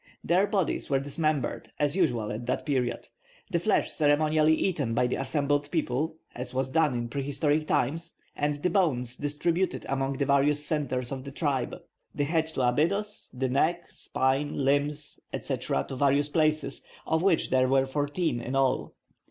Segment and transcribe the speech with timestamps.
[0.23, 3.07] Their bodies were dismembered, as usual at that period,
[3.51, 8.55] the flesh ceremonially eaten by the assembled people (as was done in prehistoric times), and
[8.55, 11.75] the bones distributed among the various centres of the tribe,
[12.15, 17.67] the head to Abydos, the neck, spine, limbs, etc., to various places, of which there
[17.67, 18.95] were fourteen in all.